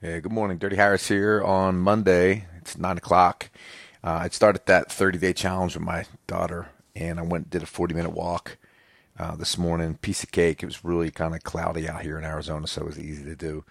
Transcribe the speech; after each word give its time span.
Hey, 0.00 0.20
good 0.20 0.32
morning. 0.32 0.58
Dirty 0.58 0.76
Harris 0.76 1.06
here 1.08 1.42
on 1.42 1.76
Monday. 1.78 2.46
It's 2.58 2.76
9 2.76 2.96
o'clock. 2.96 3.50
Uh, 4.02 4.20
I 4.22 4.28
started 4.30 4.66
that 4.66 4.90
30 4.90 5.18
day 5.18 5.32
challenge 5.32 5.74
with 5.74 5.84
my 5.84 6.04
daughter, 6.26 6.68
and 6.96 7.20
I 7.20 7.22
went 7.22 7.44
and 7.44 7.50
did 7.50 7.62
a 7.62 7.66
40 7.66 7.94
minute 7.94 8.10
walk 8.10 8.58
uh, 9.18 9.36
this 9.36 9.56
morning. 9.56 9.94
Piece 9.94 10.24
of 10.24 10.32
cake. 10.32 10.62
It 10.62 10.66
was 10.66 10.84
really 10.84 11.10
kind 11.12 11.34
of 11.34 11.44
cloudy 11.44 11.88
out 11.88 12.02
here 12.02 12.18
in 12.18 12.24
Arizona, 12.24 12.66
so 12.66 12.82
it 12.82 12.86
was 12.86 12.98
easy 12.98 13.22
to 13.24 13.36
do. 13.36 13.64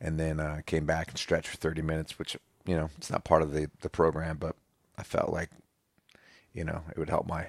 And 0.00 0.20
then 0.20 0.40
uh, 0.40 0.60
came 0.66 0.84
back 0.84 1.08
and 1.08 1.18
stretched 1.18 1.48
for 1.48 1.56
30 1.56 1.80
minutes, 1.82 2.18
which, 2.18 2.36
you 2.66 2.76
know, 2.76 2.90
it's 2.98 3.10
not 3.10 3.24
part 3.24 3.42
of 3.42 3.52
the, 3.52 3.70
the 3.80 3.88
program, 3.88 4.36
but 4.36 4.56
I 4.98 5.02
felt 5.02 5.32
like, 5.32 5.50
you 6.52 6.64
know, 6.64 6.82
it 6.90 6.98
would 6.98 7.08
help 7.10 7.26
my 7.26 7.46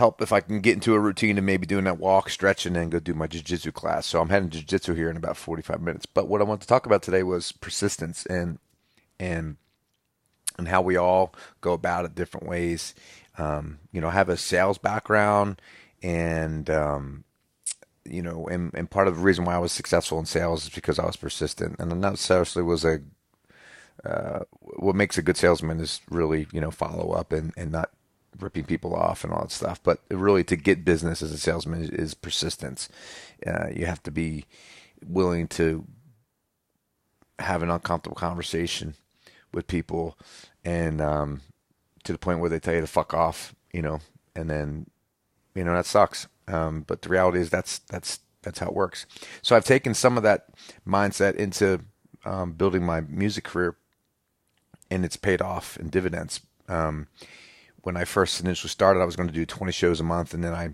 help 0.00 0.22
if 0.22 0.32
I 0.32 0.40
can 0.40 0.60
get 0.60 0.74
into 0.74 0.94
a 0.94 0.98
routine 0.98 1.36
and 1.36 1.44
maybe 1.44 1.66
doing 1.66 1.84
that 1.84 1.98
walk, 1.98 2.30
stretch, 2.30 2.64
and 2.64 2.74
then 2.74 2.88
go 2.88 2.98
do 2.98 3.12
my 3.12 3.26
jiu-jitsu 3.26 3.70
class. 3.70 4.06
So 4.06 4.18
I'm 4.18 4.30
heading 4.30 4.48
to 4.48 4.58
jiu-jitsu 4.58 4.94
here 4.94 5.10
in 5.10 5.16
about 5.18 5.36
45 5.36 5.82
minutes. 5.82 6.06
But 6.06 6.26
what 6.26 6.40
I 6.40 6.44
want 6.44 6.62
to 6.62 6.66
talk 6.66 6.86
about 6.86 7.02
today 7.02 7.22
was 7.22 7.52
persistence 7.52 8.24
and 8.26 8.58
and 9.18 9.58
and 10.56 10.68
how 10.68 10.80
we 10.80 10.96
all 10.96 11.34
go 11.60 11.74
about 11.74 12.06
it 12.06 12.14
different 12.14 12.46
ways. 12.46 12.94
Um, 13.36 13.78
you 13.92 14.00
know, 14.00 14.08
I 14.08 14.12
have 14.12 14.30
a 14.30 14.38
sales 14.38 14.78
background, 14.78 15.60
and 16.02 16.70
um, 16.70 17.24
you 18.04 18.22
know, 18.22 18.46
and, 18.46 18.72
and 18.72 18.90
part 18.90 19.06
of 19.06 19.16
the 19.16 19.22
reason 19.22 19.44
why 19.44 19.54
I 19.54 19.58
was 19.58 19.70
successful 19.70 20.18
in 20.18 20.24
sales 20.24 20.64
is 20.64 20.70
because 20.70 20.98
I 20.98 21.04
was 21.04 21.16
persistent, 21.16 21.76
and 21.78 21.90
not 22.00 22.12
necessarily 22.12 22.62
was 22.66 22.86
a 22.86 23.00
uh, 24.02 24.40
what 24.60 24.96
makes 24.96 25.18
a 25.18 25.22
good 25.22 25.36
salesman 25.36 25.78
is 25.78 26.00
really 26.08 26.46
you 26.52 26.60
know 26.60 26.70
follow 26.70 27.12
up 27.12 27.32
and, 27.32 27.52
and 27.54 27.70
not 27.70 27.90
ripping 28.38 28.64
people 28.64 28.94
off 28.94 29.24
and 29.24 29.32
all 29.32 29.42
that 29.42 29.50
stuff. 29.50 29.82
But 29.82 30.00
really, 30.10 30.44
to 30.44 30.56
get 30.56 30.84
business 30.84 31.22
as 31.22 31.32
a 31.32 31.38
salesman 31.38 31.82
is, 31.82 31.90
is 31.90 32.14
persistence. 32.14 32.88
Uh, 33.46 33.68
you 33.74 33.86
have 33.86 34.02
to 34.04 34.10
be 34.10 34.44
willing 35.06 35.48
to 35.48 35.86
have 37.38 37.62
an 37.62 37.70
uncomfortable 37.70 38.16
conversation 38.16 38.94
with 39.52 39.66
people, 39.66 40.18
and 40.64 41.00
um, 41.00 41.40
to 42.04 42.12
the 42.12 42.18
point 42.18 42.40
where 42.40 42.50
they 42.50 42.60
tell 42.60 42.74
you 42.74 42.80
to 42.80 42.86
fuck 42.86 43.14
off, 43.14 43.54
you 43.72 43.82
know, 43.82 44.00
and 44.36 44.48
then 44.48 44.86
you 45.54 45.64
know 45.64 45.74
that 45.74 45.86
sucks. 45.86 46.28
Um, 46.48 46.82
but 46.86 47.02
the 47.02 47.08
reality 47.08 47.38
is 47.40 47.50
that's 47.50 47.78
that's 47.80 48.20
that's 48.42 48.58
how 48.58 48.68
it 48.68 48.74
works. 48.74 49.06
So 49.42 49.56
I've 49.56 49.64
taken 49.64 49.94
some 49.94 50.16
of 50.16 50.22
that 50.22 50.46
mindset 50.86 51.36
into 51.36 51.80
um, 52.24 52.52
building 52.52 52.84
my 52.84 53.00
music 53.02 53.44
career, 53.44 53.76
and 54.90 55.04
it's 55.04 55.16
paid 55.16 55.42
off 55.42 55.76
in 55.76 55.88
dividends. 55.88 56.40
Um, 56.68 57.08
when 57.82 57.96
I 57.96 58.04
first 58.04 58.40
initially 58.40 58.70
started, 58.70 59.00
I 59.00 59.04
was 59.04 59.16
going 59.16 59.28
to 59.28 59.34
do 59.34 59.46
20 59.46 59.72
shows 59.72 60.00
a 60.00 60.04
month, 60.04 60.34
and 60.34 60.44
then 60.44 60.54
I 60.54 60.70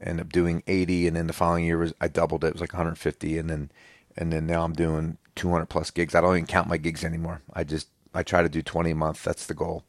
ended 0.00 0.26
up 0.26 0.32
doing 0.32 0.62
80, 0.66 1.06
and 1.06 1.16
then 1.16 1.26
the 1.26 1.32
following 1.32 1.64
year 1.64 1.78
was 1.78 1.94
I 2.00 2.08
doubled 2.08 2.44
it. 2.44 2.48
It 2.48 2.54
was 2.54 2.60
like 2.60 2.72
150, 2.72 3.38
and 3.38 3.50
then 3.50 3.70
and 4.16 4.32
then 4.32 4.46
now 4.46 4.64
I'm 4.64 4.72
doing 4.72 5.18
200 5.36 5.66
plus 5.66 5.90
gigs. 5.90 6.14
I 6.14 6.20
don't 6.20 6.34
even 6.34 6.46
count 6.46 6.68
my 6.68 6.76
gigs 6.76 7.04
anymore. 7.04 7.42
I 7.52 7.64
just 7.64 7.88
I 8.14 8.22
try 8.22 8.42
to 8.42 8.48
do 8.48 8.62
20 8.62 8.90
a 8.90 8.94
month. 8.94 9.22
That's 9.22 9.46
the 9.46 9.54
goal, 9.54 9.84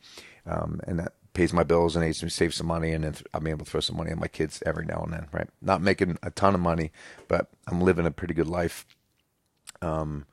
um, 0.46 0.80
and 0.86 1.00
that 1.00 1.14
pays 1.34 1.54
my 1.54 1.64
bills 1.64 1.96
and 1.96 2.04
aids 2.04 2.22
me 2.22 2.30
save 2.30 2.54
some 2.54 2.68
money, 2.68 2.92
and 2.92 3.04
then 3.04 3.16
I'm 3.34 3.48
able 3.48 3.66
to 3.66 3.72
throw 3.72 3.82
some 3.82 3.98
money 3.98 4.12
at 4.12 4.20
my 4.20 4.28
kids 4.28 4.62
every 4.66 4.86
now 4.86 5.02
and 5.04 5.14
then. 5.14 5.28
Right, 5.32 5.50
not 5.62 5.82
making 5.82 6.18
a 6.24 6.32
ton 6.32 6.56
of 6.56 6.62
money, 6.62 6.92
but 7.28 7.50
I'm 7.68 7.82
living 7.82 8.06
a 8.06 8.12
pretty 8.12 8.34
good 8.34 8.50
life. 8.50 8.86
Um, 9.82 10.26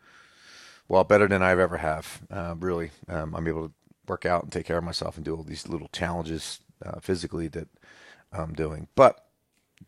well, 0.89 1.05
better 1.05 1.29
than 1.29 1.43
I've 1.43 1.59
ever 1.59 1.77
have. 1.77 2.23
Uh, 2.31 2.55
really, 2.59 2.91
um, 3.09 3.35
I'm 3.35 3.47
able 3.47 3.69
to 3.69 3.75
work 4.09 4.27
out 4.27 4.43
and 4.43 4.53
take 4.53 4.67
care 4.67 4.79
of 4.79 4.85
myself 4.85 5.17
and 5.17 5.25
do 5.25 5.37
all 5.37 5.43
these 5.43 5.69
little 5.69 5.89
challenges 5.93 6.61
uh, 6.85 7.01
physically 7.01 7.49
that 7.49 7.69
I'm 8.33 8.55
doing. 8.55 8.89
But 8.95 9.25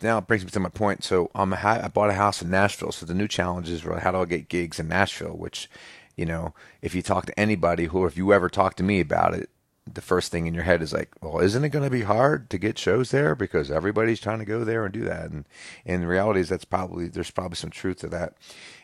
now 0.03 0.19
it 0.19 0.27
brings 0.27 0.45
me 0.45 0.51
to 0.51 0.61
my 0.61 0.69
point. 0.69 1.05
So 1.05 1.31
I'm 1.35 1.53
a, 1.53 1.57
I 1.57 1.89
bought 1.89 2.11
a 2.11 2.15
house 2.15 2.43
in 2.43 2.51
Nashville. 2.51 2.93
So 2.93 3.07
the 3.07 3.15
new 3.15 3.29
challenge 3.29 3.69
is 3.69 3.85
really 3.85 4.01
how 4.01 4.13
do 4.13 4.19
I 4.19 4.25
get 4.25 4.49
gigs 4.49 4.79
in 4.79 4.89
Nashville? 4.89 5.37
Which, 5.37 5.69
you 6.17 6.27
know, 6.27 6.55
if 6.83 6.95
you 6.95 7.03
talk 7.03 7.27
to 7.27 7.41
anybody 7.41 7.87
who, 7.87 8.05
if 8.07 8.17
you 8.17 8.33
ever 8.33 8.49
talk 8.49 8.77
to 8.77 8.83
me 8.83 9.01
about 9.01 9.35
it, 9.35 9.51
the 9.93 10.01
first 10.01 10.31
thing 10.31 10.47
in 10.47 10.55
your 10.55 10.63
head 10.63 10.83
is 10.83 10.93
like, 10.93 11.11
well, 11.21 11.41
isn't 11.41 11.65
it 11.65 11.71
going 11.71 11.85
to 11.85 11.91
be 11.91 12.03
hard 12.03 12.49
to 12.51 12.59
get 12.59 12.79
shows 12.79 13.11
there 13.11 13.35
because 13.35 13.71
everybody's 13.71 14.21
trying 14.21 14.39
to 14.39 14.45
go 14.45 14.63
there 14.63 14.85
and 14.85 14.93
do 14.93 15.05
that? 15.05 15.31
And 15.31 15.45
the 15.85 16.07
reality 16.07 16.41
is 16.41 16.49
that's 16.49 16.65
probably 16.65 17.09
there's 17.09 17.31
probably 17.31 17.57
some 17.57 17.71
truth 17.71 17.99
to 17.99 18.09
that. 18.09 18.35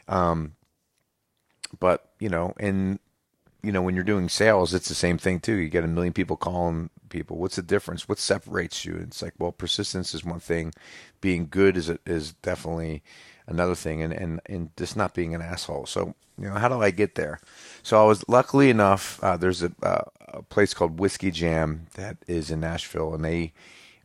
Um, 0.09 0.55
but 1.79 2.11
you 2.19 2.29
know, 2.29 2.55
and 2.59 2.99
you 3.67 3.73
know, 3.73 3.83
when 3.83 3.97
you're 3.97 4.05
doing 4.05 4.29
sales, 4.29 4.73
it's 4.73 4.89
the 4.89 4.95
same 4.95 5.19
thing 5.19 5.41
too. 5.41 5.55
You 5.55 5.69
get 5.69 5.83
a 5.83 5.89
million 5.89 6.13
people 6.13 6.37
calling 6.37 6.89
people. 7.09 7.37
What's 7.37 7.57
the 7.57 7.63
difference? 7.63 8.09
What 8.09 8.21
separates 8.21 8.85
you? 8.85 8.95
It's 8.95 9.23
like, 9.23 9.35
well, 9.41 9.51
persistence 9.51 10.15
is 10.15 10.25
one 10.25 10.39
thing. 10.39 10.73
Being 11.21 11.49
good 11.51 11.77
is 11.77 11.91
is 12.07 12.35
definitely 12.35 13.03
another 13.49 13.75
thing, 13.75 14.03
and 14.03 14.13
and 14.13 14.41
and 14.47 14.71
just 14.77 14.97
not 14.97 15.15
being 15.15 15.35
an 15.35 15.43
asshole. 15.43 15.87
So, 15.87 16.15
you 16.39 16.49
know, 16.49 16.55
how 16.55 16.69
do 16.69 16.81
I 16.81 16.93
get 16.93 17.17
there? 17.17 17.41
So 17.83 18.01
I 18.01 18.07
was 18.07 18.25
luckily 18.29 18.71
enough. 18.71 19.19
Uh, 19.21 19.37
there's 19.37 19.65
a, 19.65 19.73
uh, 19.83 20.05
a 20.29 20.43
place 20.43 20.73
called 20.73 21.01
Whiskey 21.01 21.33
Jam 21.33 21.89
that 21.95 22.19
is 22.29 22.53
in 22.53 22.61
Nashville, 22.61 23.15
and 23.15 23.25
they 23.25 23.53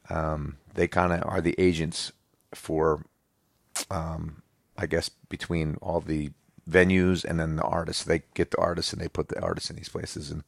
um, 0.10 0.58
they 0.74 0.88
kind 0.88 1.14
of 1.14 1.24
are 1.30 1.42
the 1.42 1.56
agents 1.60 2.12
for, 2.56 3.06
um, 3.92 4.42
I 4.76 4.88
guess, 4.88 5.10
between 5.30 5.78
all 5.84 6.02
the 6.02 6.32
venues 6.72 7.24
and 7.24 7.40
then 7.40 7.56
the 7.56 7.64
artists. 7.64 8.04
They 8.04 8.24
get 8.34 8.52
the 8.52 8.60
artists 8.60 8.94
and 8.94 9.02
they 9.02 9.08
put 9.08 9.28
the 9.28 9.42
artists 9.42 9.70
in 9.70 9.76
these 9.76 9.90
places. 9.90 10.32
And 10.32 10.44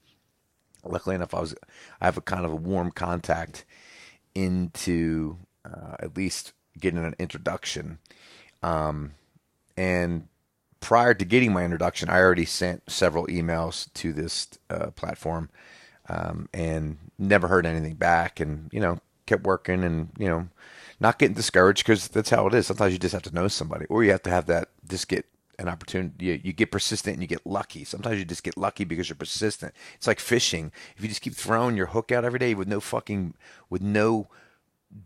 luckily 0.83 1.15
enough, 1.15 1.33
I 1.33 1.41
was 1.41 1.55
I 2.01 2.05
have 2.05 2.17
a 2.17 2.21
kind 2.21 2.45
of 2.45 2.51
a 2.51 2.55
warm 2.55 2.91
contact 2.91 3.65
into 4.33 5.37
uh, 5.65 5.95
at 5.99 6.17
least 6.17 6.53
getting 6.79 7.03
an 7.03 7.15
introduction. 7.19 7.99
Um, 8.61 9.13
and 9.77 10.27
prior 10.79 11.13
to 11.13 11.25
getting 11.25 11.53
my 11.53 11.63
introduction, 11.63 12.09
I 12.09 12.19
already 12.19 12.45
sent 12.45 12.89
several 12.89 13.27
emails 13.27 13.91
to 13.93 14.13
this 14.13 14.47
uh, 14.69 14.91
platform 14.91 15.49
um, 16.09 16.49
and 16.53 16.97
never 17.17 17.47
heard 17.47 17.65
anything 17.65 17.95
back. 17.95 18.39
And 18.39 18.69
you 18.71 18.79
know, 18.79 18.99
kept 19.25 19.43
working 19.43 19.83
and 19.83 20.09
you 20.17 20.27
know, 20.27 20.47
not 20.99 21.19
getting 21.19 21.35
discouraged 21.35 21.85
because 21.85 22.07
that's 22.07 22.29
how 22.29 22.47
it 22.47 22.53
is. 22.53 22.67
Sometimes 22.67 22.93
you 22.93 22.99
just 22.99 23.13
have 23.13 23.23
to 23.23 23.35
know 23.35 23.47
somebody, 23.47 23.85
or 23.85 24.03
you 24.03 24.11
have 24.11 24.23
to 24.23 24.29
have 24.29 24.45
that 24.47 24.69
just 24.87 25.07
get 25.07 25.25
an 25.59 25.67
opportunity. 25.67 26.25
You, 26.25 26.39
you, 26.43 26.53
get 26.53 26.71
persistent 26.71 27.13
and 27.13 27.21
you 27.21 27.27
get 27.27 27.45
lucky. 27.45 27.83
Sometimes 27.83 28.19
you 28.19 28.25
just 28.25 28.43
get 28.43 28.57
lucky 28.57 28.83
because 28.83 29.09
you're 29.09 29.15
persistent. 29.15 29.73
It's 29.95 30.07
like 30.07 30.19
fishing. 30.19 30.71
If 30.97 31.03
you 31.03 31.09
just 31.09 31.21
keep 31.21 31.35
throwing 31.35 31.77
your 31.77 31.87
hook 31.87 32.11
out 32.11 32.25
every 32.25 32.39
day 32.39 32.53
with 32.53 32.67
no 32.67 32.79
fucking 32.79 33.35
with 33.69 33.81
no 33.81 34.27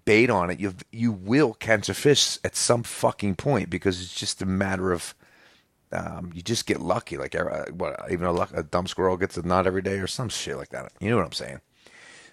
bait 0.05 0.29
on 0.29 0.49
it, 0.49 0.59
you 0.59 0.73
you 0.91 1.11
will 1.11 1.53
catch 1.53 1.89
a 1.89 1.93
fish 1.93 2.39
at 2.43 2.55
some 2.55 2.83
fucking 2.83 3.35
point 3.35 3.69
because 3.69 4.01
it's 4.01 4.15
just 4.15 4.41
a 4.41 4.45
matter 4.45 4.91
of 4.91 5.15
um, 5.91 6.31
you 6.33 6.41
just 6.41 6.65
get 6.65 6.81
lucky. 6.81 7.17
Like 7.17 7.35
uh, 7.35 7.65
what 7.71 7.99
even 8.11 8.27
a, 8.27 8.33
a 8.53 8.63
dumb 8.63 8.87
squirrel 8.87 9.17
gets 9.17 9.37
a 9.37 9.45
nut 9.45 9.67
every 9.67 9.81
day 9.81 9.99
or 9.99 10.07
some 10.07 10.29
shit 10.29 10.57
like 10.57 10.69
that. 10.69 10.91
You 10.99 11.09
know 11.09 11.17
what 11.17 11.25
I'm 11.25 11.31
saying? 11.31 11.61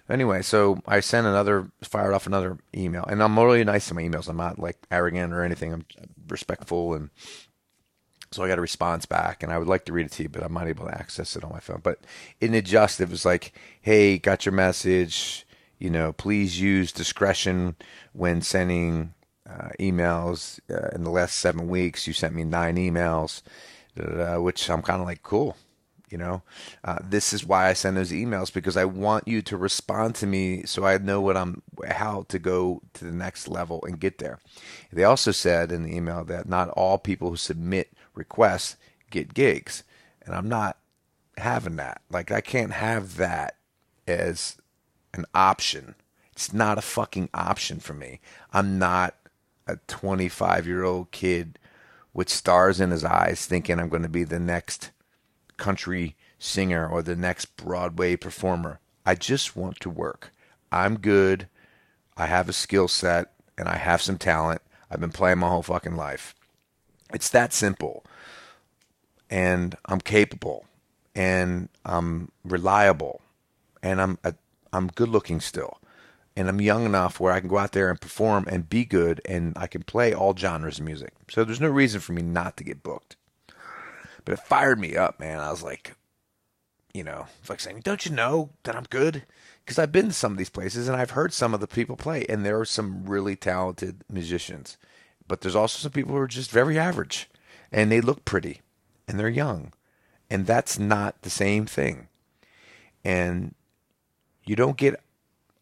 Anyway, 0.07 0.43
so 0.43 0.79
I 0.85 0.99
sent 0.99 1.25
another, 1.25 1.71
fired 1.81 2.13
off 2.13 2.27
another 2.27 2.59
email, 2.75 3.05
and 3.05 3.23
I'm 3.23 3.39
really 3.39 3.63
nice 3.63 3.87
to 3.87 3.95
my 3.95 4.03
emails. 4.03 4.29
I'm 4.29 4.37
not 4.37 4.59
like 4.59 4.77
arrogant 4.91 5.33
or 5.33 5.43
anything. 5.43 5.73
I'm 5.73 5.85
respectful 6.27 6.93
and 6.93 7.09
so 8.31 8.43
I 8.43 8.47
got 8.47 8.57
a 8.57 8.61
response 8.61 9.05
back, 9.05 9.43
and 9.43 9.51
I 9.51 9.57
would 9.57 9.67
like 9.67 9.85
to 9.85 9.93
read 9.93 10.05
it 10.05 10.11
to 10.13 10.23
you, 10.23 10.29
but 10.29 10.43
I'm 10.43 10.53
not 10.53 10.67
able 10.67 10.85
to 10.85 10.97
access 10.97 11.35
it 11.35 11.43
on 11.43 11.51
my 11.51 11.59
phone. 11.59 11.81
But 11.83 11.99
in 12.41 12.53
it 12.53 12.65
just, 12.65 12.99
it 13.01 13.09
was 13.09 13.25
like, 13.25 13.53
"Hey, 13.81 14.17
got 14.17 14.45
your 14.45 14.53
message. 14.53 15.45
You 15.79 15.89
know, 15.89 16.13
please 16.13 16.59
use 16.59 16.91
discretion 16.91 17.75
when 18.13 18.41
sending 18.41 19.13
uh, 19.49 19.69
emails. 19.79 20.59
Uh, 20.69 20.89
in 20.95 21.03
the 21.03 21.09
last 21.09 21.35
seven 21.37 21.67
weeks, 21.67 22.07
you 22.07 22.13
sent 22.13 22.33
me 22.33 22.43
nine 22.43 22.75
emails, 22.77 23.41
which 23.95 24.69
I'm 24.69 24.81
kind 24.81 25.01
of 25.01 25.07
like, 25.07 25.23
cool. 25.23 25.55
You 26.09 26.19
know, 26.19 26.43
uh, 26.83 26.99
this 27.03 27.33
is 27.33 27.45
why 27.45 27.67
I 27.67 27.73
send 27.73 27.97
those 27.97 28.11
emails 28.11 28.53
because 28.53 28.77
I 28.77 28.85
want 28.85 29.27
you 29.27 29.41
to 29.41 29.57
respond 29.57 30.13
to 30.15 30.27
me 30.27 30.63
so 30.63 30.85
I 30.85 30.97
know 30.99 31.19
what 31.19 31.35
I'm, 31.35 31.63
how 31.87 32.25
to 32.29 32.37
go 32.37 32.81
to 32.93 33.05
the 33.05 33.11
next 33.11 33.47
level 33.47 33.83
and 33.85 33.99
get 33.99 34.19
there. 34.19 34.39
They 34.93 35.03
also 35.03 35.31
said 35.31 35.71
in 35.71 35.83
the 35.83 35.95
email 35.95 36.23
that 36.25 36.47
not 36.47 36.69
all 36.69 36.99
people 36.99 37.31
who 37.31 37.35
submit 37.35 37.91
requests 38.15 38.77
get 39.09 39.33
gigs. 39.33 39.83
And 40.25 40.33
I'm 40.33 40.49
not 40.49 40.77
having 41.37 41.75
that. 41.75 42.01
Like, 42.09 42.31
I 42.31 42.41
can't 42.41 42.73
have 42.73 43.17
that 43.17 43.57
as 44.07 44.57
an 45.13 45.25
option. 45.33 45.95
It's 46.31 46.53
not 46.53 46.77
a 46.77 46.81
fucking 46.81 47.29
option 47.33 47.79
for 47.79 47.93
me. 47.93 48.19
I'm 48.51 48.77
not 48.79 49.15
a 49.67 49.77
25 49.87 50.67
year 50.67 50.83
old 50.83 51.11
kid 51.11 51.57
with 52.13 52.29
stars 52.29 52.79
in 52.79 52.91
his 52.91 53.03
eyes 53.03 53.45
thinking 53.45 53.79
I'm 53.79 53.89
going 53.89 54.03
to 54.03 54.09
be 54.09 54.23
the 54.23 54.39
next 54.39 54.91
country 55.57 56.15
singer 56.37 56.87
or 56.87 57.01
the 57.01 57.15
next 57.15 57.55
Broadway 57.57 58.15
performer. 58.15 58.79
I 59.05 59.15
just 59.15 59.55
want 59.55 59.79
to 59.81 59.89
work. 59.89 60.31
I'm 60.71 60.97
good. 60.97 61.47
I 62.17 62.27
have 62.27 62.49
a 62.49 62.53
skill 62.53 62.87
set 62.87 63.33
and 63.57 63.67
I 63.67 63.77
have 63.77 64.01
some 64.01 64.17
talent. 64.17 64.61
I've 64.89 64.99
been 64.99 65.11
playing 65.11 65.39
my 65.39 65.49
whole 65.49 65.63
fucking 65.63 65.95
life. 65.95 66.35
It's 67.13 67.29
that 67.29 67.53
simple. 67.53 68.03
And 69.29 69.75
I'm 69.85 69.99
capable 70.01 70.65
and 71.15 71.69
I'm 71.85 72.31
reliable 72.43 73.21
and 73.81 74.01
I'm 74.01 74.17
a, 74.23 74.35
I'm 74.73 74.87
good 74.87 75.09
looking 75.09 75.39
still. 75.39 75.79
And 76.37 76.49
I'm 76.49 76.59
young 76.59 76.85
enough 76.85 77.19
where 77.19 77.31
I 77.31 77.39
can 77.39 77.47
go 77.49 77.57
out 77.57 77.71
there 77.71 77.89
and 77.89 77.99
perform 77.99 78.45
and 78.49 78.69
be 78.69 78.83
good 78.85 79.21
and 79.25 79.53
I 79.55 79.67
can 79.67 79.83
play 79.83 80.13
all 80.13 80.35
genres 80.35 80.79
of 80.79 80.85
music. 80.85 81.13
So 81.29 81.43
there's 81.43 81.61
no 81.61 81.69
reason 81.69 82.01
for 82.01 82.11
me 82.13 82.21
not 82.21 82.57
to 82.57 82.63
get 82.63 82.83
booked. 82.83 83.15
but 84.25 84.33
it 84.33 84.39
fired 84.39 84.79
me 84.79 84.95
up, 84.97 85.19
man. 85.19 85.39
I 85.39 85.51
was 85.51 85.63
like, 85.63 85.95
you 86.93 87.03
know, 87.03 87.27
it's 87.39 87.49
like 87.49 87.59
saying, 87.59 87.81
"Don't 87.83 88.05
you 88.05 88.11
know 88.11 88.49
that 88.63 88.75
I'm 88.75 88.85
good?" 88.89 89.23
Because 89.63 89.79
I've 89.79 89.91
been 89.91 90.07
to 90.07 90.13
some 90.13 90.31
of 90.31 90.37
these 90.37 90.49
places 90.49 90.87
and 90.87 90.97
I've 90.97 91.11
heard 91.11 91.33
some 91.33 91.53
of 91.53 91.59
the 91.59 91.67
people 91.67 91.95
play, 91.95 92.25
and 92.27 92.45
there 92.45 92.59
are 92.59 92.65
some 92.65 93.05
really 93.05 93.35
talented 93.35 94.03
musicians, 94.09 94.77
but 95.27 95.41
there's 95.41 95.55
also 95.55 95.79
some 95.79 95.91
people 95.91 96.13
who 96.13 96.19
are 96.19 96.27
just 96.27 96.51
very 96.51 96.77
average, 96.77 97.29
and 97.71 97.91
they 97.91 98.01
look 98.01 98.25
pretty, 98.25 98.61
and 99.07 99.19
they're 99.19 99.29
young, 99.29 99.73
and 100.29 100.45
that's 100.45 100.77
not 100.79 101.21
the 101.21 101.29
same 101.29 101.65
thing. 101.65 102.07
And 103.03 103.55
you 104.45 104.55
don't 104.55 104.77
get 104.77 105.01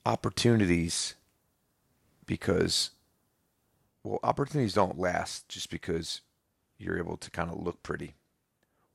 opportunities 0.05 1.15
because 2.25 2.91
well 4.03 4.19
opportunities 4.23 4.73
don't 4.73 4.99
last 4.99 5.47
just 5.47 5.69
because 5.69 6.21
you're 6.77 6.97
able 6.97 7.17
to 7.17 7.31
kind 7.31 7.49
of 7.49 7.57
look 7.61 7.81
pretty 7.83 8.15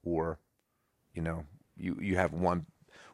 or 0.05 0.38
you 1.14 1.23
know 1.23 1.44
you 1.76 1.97
you 2.00 2.17
have 2.17 2.32
one 2.32 2.67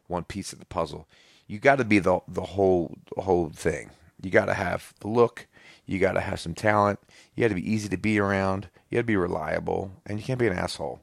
one 0.07 0.23
piece 0.23 0.51
of 0.51 0.59
the 0.59 0.65
puzzle 0.65 1.07
you 1.47 1.59
got 1.59 1.77
to 1.77 1.85
be 1.85 1.99
the 1.99 2.19
the 2.27 2.41
whole 2.41 2.97
the 3.15 3.21
whole 3.21 3.49
thing 3.49 3.89
you 4.21 4.29
got 4.29 4.45
to 4.45 4.53
have 4.53 4.93
the 4.99 5.07
look 5.07 5.47
you 5.85 5.99
got 5.99 6.13
to 6.13 6.21
have 6.21 6.39
some 6.39 6.53
talent 6.53 6.99
you 7.35 7.41
got 7.41 7.49
to 7.49 7.61
be 7.61 7.71
easy 7.71 7.89
to 7.89 7.97
be 7.97 8.19
around 8.19 8.69
you 8.89 8.97
got 8.97 9.01
to 9.01 9.05
be 9.05 9.15
reliable 9.15 9.91
and 10.05 10.19
you 10.19 10.25
can't 10.25 10.39
be 10.39 10.47
an 10.47 10.57
asshole 10.57 11.01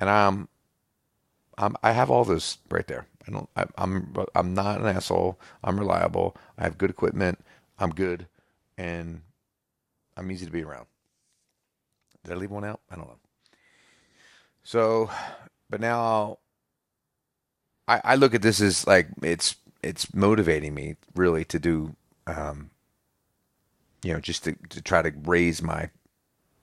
and 0.00 0.10
I'm 0.10 0.48
I'm 1.58 1.76
I 1.82 1.92
have 1.92 2.10
all 2.10 2.24
this 2.24 2.58
right 2.70 2.86
there 2.86 3.06
I 3.26 3.32
don't. 3.32 3.48
I, 3.56 3.64
I'm. 3.76 4.14
I'm 4.34 4.54
not 4.54 4.80
an 4.80 4.86
asshole. 4.86 5.38
I'm 5.64 5.78
reliable. 5.78 6.36
I 6.58 6.64
have 6.64 6.78
good 6.78 6.90
equipment. 6.90 7.40
I'm 7.78 7.90
good, 7.90 8.26
and 8.78 9.22
I'm 10.16 10.30
easy 10.30 10.46
to 10.46 10.52
be 10.52 10.62
around. 10.62 10.86
Did 12.24 12.34
I 12.34 12.36
leave 12.36 12.50
one 12.50 12.64
out? 12.64 12.80
I 12.90 12.96
don't 12.96 13.06
know. 13.06 13.18
So, 14.62 15.10
but 15.68 15.80
now 15.80 16.38
I, 17.88 18.00
I 18.04 18.14
look 18.14 18.34
at 18.34 18.42
this 18.42 18.60
as 18.60 18.86
like 18.86 19.08
it's 19.22 19.56
it's 19.82 20.14
motivating 20.14 20.74
me 20.74 20.96
really 21.14 21.44
to 21.46 21.58
do, 21.58 21.96
um, 22.26 22.70
you 24.06 24.12
know, 24.12 24.20
just 24.20 24.44
to, 24.44 24.56
to 24.70 24.80
try 24.80 25.02
to 25.02 25.12
raise 25.24 25.62
my 25.62 25.90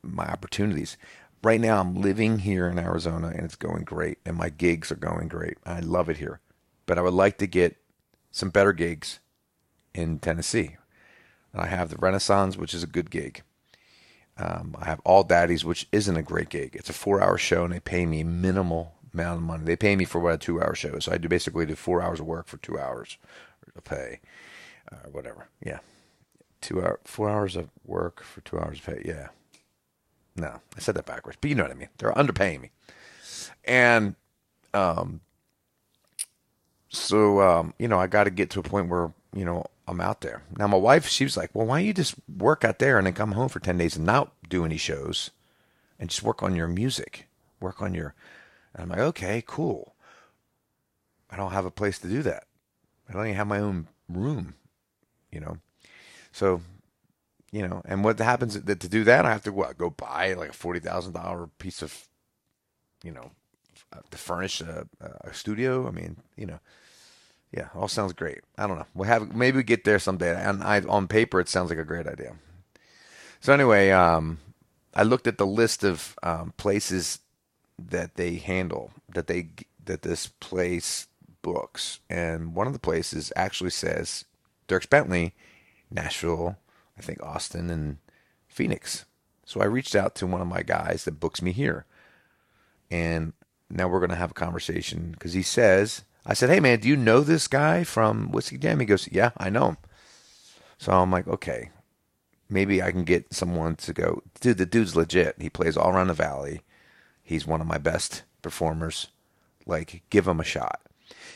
my 0.02 0.26
opportunities 0.26 0.98
right 1.44 1.62
now 1.62 1.80
I'm 1.80 1.96
living 1.96 2.40
here 2.40 2.68
in 2.68 2.78
Arizona 2.78 3.28
and 3.28 3.46
it's 3.46 3.56
going 3.56 3.84
great 3.84 4.18
and 4.26 4.36
my 4.36 4.50
gigs 4.50 4.92
are 4.92 4.96
going 4.96 5.30
great. 5.30 5.58
I 5.66 5.80
love 5.80 6.10
it 6.10 6.18
here 6.18 6.40
but 6.86 6.98
I 6.98 7.02
would 7.02 7.14
like 7.14 7.38
to 7.38 7.48
get 7.48 7.78
some 8.32 8.50
better 8.50 8.74
gigs 8.74 9.20
in 9.94 10.20
Tennessee. 10.20 10.78
I 11.54 11.68
have 11.68 11.90
the 11.90 11.98
Renaissance, 11.98 12.58
which 12.58 12.74
is 12.74 12.84
a 12.84 12.88
good 12.88 13.12
gig. 13.12 13.44
Um, 14.38 14.76
I 14.80 14.86
have 14.86 15.00
All 15.06 15.24
Daddies, 15.24 15.64
which 15.64 15.88
isn't 15.92 16.18
a 16.18 16.24
great 16.24 16.50
gig. 16.50 16.76
It's 16.76 16.90
a 16.90 16.94
four-hour 16.94 17.38
show, 17.38 17.64
and 17.64 17.74
they 17.74 17.80
pay 17.80 18.08
me 18.08 18.24
minimal 18.24 18.96
amount 19.14 19.38
of 19.38 19.44
money. 19.44 19.64
They 19.64 19.76
pay 19.76 19.96
me 19.96 20.06
for 20.06 20.20
what 20.20 20.34
a 20.34 20.38
two-hour 20.38 20.74
show 20.74 20.96
is. 20.96 21.06
So 21.06 21.12
I 21.12 21.18
do 21.18 21.30
basically 21.30 21.68
do 21.68 21.76
four 21.76 22.02
hours 22.02 22.20
of 22.20 22.26
work 22.26 22.48
for 22.48 22.58
two 22.58 22.80
hours 22.80 23.18
of 23.76 23.84
pay, 23.84 24.20
uh, 24.92 25.10
whatever. 25.12 25.48
Yeah, 25.64 25.80
two 26.64 26.82
hour, 26.82 27.00
four 27.04 27.30
hours 27.30 27.56
of 27.56 27.70
work 27.86 28.24
for 28.24 28.42
two 28.42 28.58
hours 28.58 28.80
of 28.80 28.86
pay. 28.86 29.02
Yeah, 29.06 29.28
no, 30.36 30.62
I 30.76 30.80
said 30.80 30.96
that 30.96 31.06
backwards, 31.06 31.38
but 31.40 31.50
you 31.50 31.56
know 31.56 31.64
what 31.64 31.72
I 31.72 31.76
mean. 31.76 31.90
They're 31.98 32.12
underpaying 32.14 32.62
me, 32.62 32.72
and 33.66 34.16
um, 34.74 35.22
so 36.90 37.42
um, 37.42 37.74
you 37.78 37.88
know, 37.88 38.00
I 38.00 38.08
got 38.08 38.24
to 38.24 38.32
get 38.32 38.50
to 38.52 38.60
a 38.60 38.64
point 38.64 38.90
where 38.90 39.14
you 39.36 39.46
know 39.46 39.66
I'm 39.88 40.02
out 40.02 40.22
there. 40.22 40.44
Now 40.58 40.68
my 40.68 40.78
wife, 40.78 41.08
she 41.08 41.26
was 41.26 41.38
like, 41.38 41.52
"Well, 41.54 41.68
why 41.68 41.80
don't 41.80 41.88
you 41.88 41.94
just 41.94 42.16
work 42.36 42.64
out 42.64 42.80
there 42.80 42.98
and 42.98 43.06
then 43.06 43.14
come 43.14 43.34
home 43.34 43.50
for 43.50 43.60
ten 43.60 43.78
days 43.78 43.96
and 43.96 44.06
not 44.06 44.34
do 44.50 44.66
any 44.66 44.78
shows, 44.78 45.32
and 46.00 46.10
just 46.10 46.24
work 46.24 46.42
on 46.42 46.56
your 46.56 46.68
music, 46.68 47.28
work 47.60 47.82
on 47.82 47.94
your." 47.94 48.16
And 48.74 48.84
I'm 48.84 48.90
like, 48.90 49.00
"Okay, 49.00 49.44
cool." 49.46 49.94
I 51.30 51.36
don't 51.36 51.52
have 51.52 51.66
a 51.66 51.72
place 51.72 51.98
to 52.00 52.08
do 52.08 52.22
that. 52.24 52.46
I 53.10 53.14
don't 53.14 53.26
even 53.26 53.36
have 53.36 53.48
my 53.48 53.60
own 53.60 53.88
room, 54.08 54.54
you 55.32 55.40
know. 55.40 55.58
So, 56.34 56.62
you 57.52 57.66
know, 57.66 57.82
and 57.86 58.04
what 58.04 58.20
happens 58.20 58.60
that 58.60 58.80
to 58.82 58.90
do 58.90 59.06
that, 59.06 59.26
I 59.26 59.32
have 59.32 59.44
to 59.44 59.54
what, 59.54 59.78
go 59.78 59.90
buy 59.90 60.34
like 60.34 60.50
a 60.50 60.54
forty 60.54 60.82
thousand 60.82 61.14
dollar 61.14 61.48
piece 61.60 61.82
of, 61.82 62.08
you 63.04 63.12
know, 63.12 63.32
to 64.10 64.18
furnish 64.18 64.60
a, 64.60 64.88
a 65.00 65.34
studio. 65.34 65.88
I 65.88 65.92
mean, 65.92 66.18
you 66.36 66.48
know, 66.48 66.60
yeah, 67.52 67.70
all 67.76 67.88
sounds 67.88 68.14
great. 68.14 68.40
I 68.58 68.68
don't 68.68 68.80
know. 68.80 68.88
We'll 68.96 69.08
have 69.08 69.36
maybe 69.36 69.58
we 69.58 69.64
get 69.64 69.86
there 69.86 70.00
someday. 70.00 70.36
And 70.36 70.64
I 70.64 70.82
on 70.82 71.08
paper 71.08 71.40
it 71.40 71.48
sounds 71.48 71.70
like 71.70 71.80
a 71.80 71.86
great 71.86 72.08
idea. 72.08 72.36
So 73.40 73.54
anyway, 73.54 73.92
um, 73.92 74.40
I 74.96 75.04
looked 75.04 75.28
at 75.28 75.38
the 75.38 75.46
list 75.46 75.84
of 75.84 76.18
um, 76.24 76.54
places 76.58 77.20
that 77.78 78.16
they 78.16 78.36
handle 78.36 78.92
that 79.14 79.28
they 79.28 79.50
that 79.86 80.02
this 80.02 80.28
place 80.28 81.08
books, 81.42 82.00
and 82.10 82.56
one 82.56 82.68
of 82.68 82.74
the 82.74 82.80
places 82.80 83.34
actually 83.36 83.72
says 83.72 84.26
Dierks 84.68 84.90
Bentley, 84.90 85.34
Nashville, 85.92 86.58
I 86.98 87.02
think 87.02 87.22
Austin 87.22 87.70
and 87.70 87.98
Phoenix. 88.48 89.06
So 89.46 89.62
I 89.62 89.66
reached 89.66 89.96
out 89.96 90.16
to 90.16 90.28
one 90.28 90.42
of 90.42 90.48
my 90.48 90.64
guys 90.64 91.06
that 91.06 91.20
books 91.20 91.42
me 91.42 91.52
here, 91.52 91.86
and 92.90 93.34
now 93.70 93.88
we're 93.88 94.00
going 94.00 94.10
to 94.10 94.16
have 94.16 94.32
a 94.32 94.36
conversation 94.36 95.12
because 95.12 95.34
he 95.34 95.42
says 95.42 96.04
I 96.26 96.34
said, 96.34 96.50
"Hey 96.50 96.60
man, 96.60 96.80
do 96.80 96.88
you 96.88 96.96
know 96.96 97.22
this 97.22 97.48
guy 97.48 97.84
from 97.84 98.32
Whiskey 98.32 98.58
Jam?" 98.58 98.80
He 98.80 98.86
goes, 98.86 99.10
"Yeah, 99.12 99.32
I 99.38 99.50
know 99.50 99.70
him." 99.70 99.78
So 100.78 100.94
I'm 100.94 101.12
like, 101.12 101.28
"Okay, 101.28 101.70
maybe 102.50 102.82
I 102.82 102.92
can 102.92 103.04
get 103.04 103.34
someone 103.34 103.76
to 103.78 103.94
go." 103.94 104.24
Dude, 104.40 104.58
the 104.58 104.66
dude's 104.66 104.96
legit. 104.96 105.36
He 105.42 105.50
plays 105.50 105.76
all 105.76 105.90
around 105.90 106.08
the 106.08 106.14
valley. 106.14 106.62
He's 107.24 107.48
one 107.48 107.62
of 107.62 107.68
my 107.68 107.78
best 107.78 108.24
performers. 108.42 109.08
Like, 109.66 110.04
give 110.10 110.28
him 110.28 110.40
a 110.40 110.46
shot. 110.46 110.82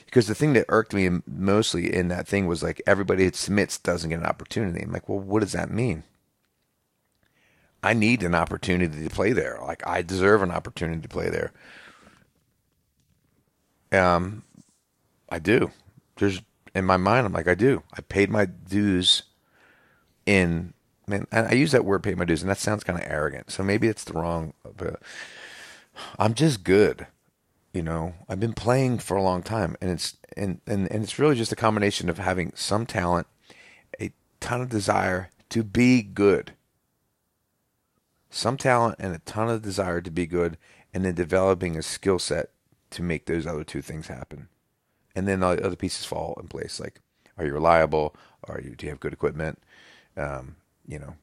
Because 0.08 0.28
the 0.28 0.36
thing 0.36 0.54
that 0.54 0.66
irked 0.70 0.94
me 0.94 1.10
mostly 1.28 1.94
in 1.94 2.08
that 2.08 2.28
thing 2.28 2.48
was 2.48 2.64
like 2.64 2.82
everybody 2.88 3.26
that 3.26 3.36
submits 3.36 3.78
doesn't 3.78 4.10
get 4.10 4.20
an 4.20 4.26
opportunity. 4.26 4.82
I'm 4.82 4.92
like, 4.92 5.08
well, 5.08 5.20
what 5.20 5.42
does 5.42 5.52
that 5.52 5.70
mean? 5.70 6.04
I 7.84 7.94
need 7.94 8.24
an 8.24 8.34
opportunity 8.34 9.04
to 9.04 9.10
play 9.10 9.34
there. 9.34 9.60
Like 9.62 9.86
I 9.86 10.02
deserve 10.02 10.42
an 10.42 10.52
opportunity 10.52 11.02
to 11.02 11.08
play 11.08 11.30
there. 11.30 11.52
Um, 13.92 14.44
I 15.30 15.40
do. 15.40 15.72
There's 16.16 16.42
in 16.74 16.86
my 16.86 16.98
mind, 16.98 17.26
I'm 17.26 17.34
like, 17.34 17.48
I 17.48 17.56
do. 17.56 17.84
I 17.94 18.02
paid 18.02 18.30
my 18.30 18.46
dues 18.46 19.24
in 20.26 20.74
man, 21.08 21.28
I 21.32 21.54
use 21.54 21.72
that 21.72 21.86
word 21.86 22.04
"pay 22.04 22.16
my 22.16 22.26
dues," 22.26 22.42
and 22.42 22.50
that 22.50 22.58
sounds 22.58 22.84
kind 22.84 23.00
of 23.00 23.06
arrogant. 23.10 23.52
So 23.52 23.64
maybe 23.64 23.88
it's 23.88 24.04
the 24.04 24.14
wrong. 24.14 24.54
But 24.76 25.02
I'm 26.20 26.34
just 26.34 26.64
good. 26.64 27.08
You 27.78 27.84
know, 27.84 28.16
I've 28.28 28.40
been 28.40 28.54
playing 28.54 29.00
for 29.00 29.16
a 29.16 29.22
long 29.22 29.44
time, 29.44 29.78
and 29.80 29.92
it's 29.92 30.18
and 30.36 30.62
and 30.66 30.92
and 30.92 31.04
it's 31.04 31.20
really 31.20 31.36
just 31.36 31.52
a 31.52 31.56
combination 31.56 32.10
of 32.10 32.18
having 32.18 32.52
some 32.56 32.86
talent, 32.86 33.28
a 34.02 34.12
ton 34.40 34.62
of 34.62 34.70
desire 34.70 35.30
to 35.50 35.64
be 35.64 36.02
good, 36.02 36.54
some 38.30 38.58
talent 38.58 38.96
and 39.00 39.14
a 39.14 39.20
ton 39.20 39.50
of 39.50 39.62
desire 39.62 40.02
to 40.02 40.10
be 40.10 40.26
good, 40.26 40.58
and 40.94 41.06
then 41.06 41.14
developing 41.14 41.78
a 41.78 41.84
skill 41.84 42.20
set 42.20 42.50
to 42.90 43.04
make 43.04 43.28
those 43.28 43.46
other 43.46 43.64
two 43.64 43.82
things 43.82 44.08
happen 44.08 44.48
and 45.18 45.28
then 45.28 45.40
the 45.40 45.48
other 45.48 45.76
pieces 45.76 46.06
fall 46.06 46.38
in 46.40 46.48
place. 46.48 46.80
Like, 46.80 47.02
are 47.40 47.46
you 47.46 47.52
reliable? 47.52 48.16
Are 48.44 48.62
you 48.62 48.76
do 48.76 48.86
you 48.86 48.92
have 48.92 49.00
good 49.00 49.14
equipment? 49.14 49.58
Um, 50.16 50.58
you 50.88 51.00
know, 51.00 51.16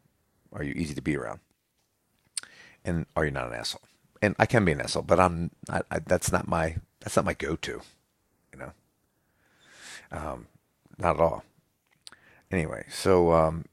are 0.53 0.65
you 0.65 0.73
easy 0.75 0.95
to 0.95 1.01
be 1.01 1.17
around? 1.17 1.39
And 2.85 3.07
are 3.15 3.25
you 3.25 3.31
not 3.31 3.47
an 3.47 3.55
asshole? 3.55 3.83
And 4.25 4.35
I 4.39 4.47
can 4.47 4.65
be 4.65 4.73
an 4.73 4.81
asshole, 4.81 5.03
but 5.03 5.21
I'm 5.21 5.51
I, 5.69 5.83
I, 5.91 5.99
that's 5.99 6.33
not 6.33 6.49
my 6.49 6.77
that's 7.01 7.17
not 7.17 7.25
my 7.25 7.35
go-to. 7.35 7.83
You 8.53 8.59
know, 8.59 8.73
um, 10.11 10.47
not 10.97 11.17
at 11.17 11.21
all. 11.21 11.45
Anyway, 12.51 12.87
so 12.91 13.33
um, 13.33 13.67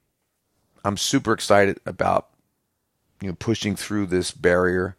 I'm 0.83 0.97
super 0.97 1.31
excited 1.33 1.79
about 1.85 2.29
you 3.21 3.29
know 3.29 3.35
pushing 3.35 3.75
through 3.75 4.07
this 4.07 4.31
barrier, 4.31 4.97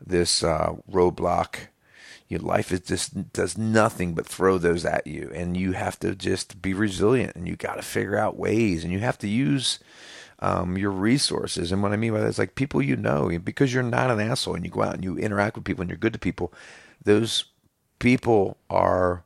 this 0.00 0.42
uh, 0.42 0.74
roadblock 0.90 1.68
your 2.28 2.40
life 2.40 2.72
is 2.72 2.80
just 2.80 3.32
does 3.32 3.58
nothing 3.58 4.14
but 4.14 4.26
throw 4.26 4.58
those 4.58 4.84
at 4.84 5.06
you 5.06 5.30
and 5.34 5.56
you 5.56 5.72
have 5.72 5.98
to 6.00 6.14
just 6.14 6.60
be 6.62 6.72
resilient 6.72 7.36
and 7.36 7.46
you 7.46 7.54
got 7.54 7.74
to 7.74 7.82
figure 7.82 8.16
out 8.16 8.38
ways 8.38 8.82
and 8.82 8.92
you 8.92 8.98
have 8.98 9.18
to 9.18 9.28
use 9.28 9.78
um, 10.44 10.76
your 10.76 10.90
resources 10.90 11.72
and 11.72 11.82
what 11.82 11.92
i 11.92 11.96
mean 11.96 12.12
by 12.12 12.20
that 12.20 12.28
is 12.28 12.38
like 12.38 12.54
people 12.54 12.82
you 12.82 12.96
know 12.96 13.38
because 13.42 13.72
you're 13.72 13.82
not 13.82 14.10
an 14.10 14.20
asshole 14.20 14.54
and 14.54 14.64
you 14.64 14.70
go 14.70 14.82
out 14.82 14.94
and 14.94 15.04
you 15.04 15.16
interact 15.16 15.56
with 15.56 15.64
people 15.64 15.82
and 15.82 15.90
you're 15.90 15.96
good 15.96 16.12
to 16.12 16.18
people 16.18 16.52
those 17.04 17.44
people 17.98 18.56
are 18.68 19.24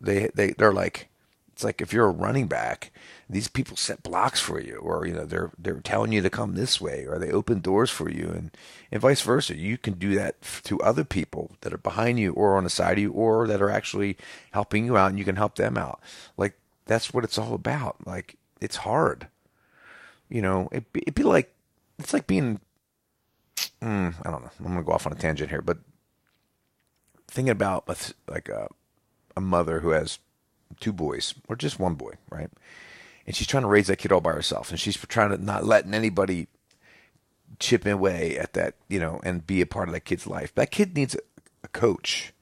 they 0.00 0.30
they 0.34 0.50
they're 0.52 0.72
like 0.72 1.08
it's 1.54 1.62
like 1.62 1.80
if 1.80 1.92
you're 1.92 2.08
a 2.08 2.10
running 2.10 2.48
back, 2.48 2.90
these 3.30 3.46
people 3.46 3.76
set 3.76 4.02
blocks 4.02 4.40
for 4.40 4.60
you, 4.60 4.74
or 4.78 5.06
you 5.06 5.14
know 5.14 5.24
they're 5.24 5.52
they're 5.56 5.78
telling 5.80 6.10
you 6.10 6.20
to 6.20 6.28
come 6.28 6.54
this 6.54 6.80
way, 6.80 7.06
or 7.06 7.16
they 7.16 7.30
open 7.30 7.60
doors 7.60 7.90
for 7.90 8.10
you, 8.10 8.24
and 8.34 8.50
and 8.90 9.00
vice 9.00 9.20
versa. 9.20 9.56
You 9.56 9.78
can 9.78 9.94
do 9.94 10.16
that 10.16 10.34
to 10.64 10.80
other 10.80 11.04
people 11.04 11.52
that 11.60 11.72
are 11.72 11.78
behind 11.78 12.18
you, 12.18 12.32
or 12.32 12.56
on 12.56 12.64
the 12.64 12.70
side 12.70 12.98
of 12.98 13.02
you, 13.02 13.12
or 13.12 13.46
that 13.46 13.62
are 13.62 13.70
actually 13.70 14.16
helping 14.50 14.84
you 14.84 14.96
out, 14.96 15.10
and 15.10 15.18
you 15.18 15.24
can 15.24 15.36
help 15.36 15.54
them 15.54 15.78
out. 15.78 16.00
Like 16.36 16.54
that's 16.86 17.14
what 17.14 17.22
it's 17.22 17.38
all 17.38 17.54
about. 17.54 18.04
Like 18.04 18.36
it's 18.60 18.78
hard, 18.78 19.28
you 20.28 20.42
know. 20.42 20.68
It 20.72 20.84
it'd 20.94 21.14
be 21.14 21.22
like 21.22 21.54
it's 21.98 22.12
like 22.12 22.26
being. 22.26 22.60
Mm, 23.80 24.14
I 24.24 24.30
don't 24.30 24.42
know. 24.42 24.50
I'm 24.60 24.66
gonna 24.66 24.82
go 24.82 24.92
off 24.92 25.06
on 25.06 25.12
a 25.12 25.16
tangent 25.16 25.50
here, 25.50 25.62
but 25.62 25.78
thinking 27.28 27.50
about 27.50 27.88
like 28.28 28.48
a, 28.48 28.68
a 29.36 29.40
mother 29.40 29.80
who 29.80 29.90
has 29.90 30.18
two 30.80 30.92
boys 30.92 31.34
or 31.48 31.56
just 31.56 31.78
one 31.78 31.94
boy, 31.94 32.14
right? 32.30 32.50
And 33.26 33.34
she's 33.34 33.46
trying 33.46 33.62
to 33.62 33.68
raise 33.68 33.86
that 33.86 33.96
kid 33.96 34.12
all 34.12 34.20
by 34.20 34.32
herself, 34.32 34.70
and 34.70 34.78
she's 34.78 34.96
trying 34.96 35.30
to 35.30 35.38
not 35.42 35.64
letting 35.64 35.94
anybody 35.94 36.46
chip 37.58 37.86
away 37.86 38.36
at 38.38 38.52
that, 38.54 38.74
you 38.88 38.98
know, 38.98 39.20
and 39.24 39.46
be 39.46 39.60
a 39.60 39.66
part 39.66 39.88
of 39.88 39.94
that 39.94 40.04
kid's 40.04 40.26
life. 40.26 40.54
That 40.54 40.70
kid 40.70 40.94
needs 40.94 41.14
a, 41.14 41.20
a 41.62 41.68
coach, 41.68 42.32